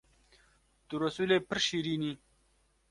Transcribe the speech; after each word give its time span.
Tu 0.87 0.95
Resûlê 1.03 1.37
pir 1.47 1.59
şîrîn 1.65 2.03
î 2.11 2.13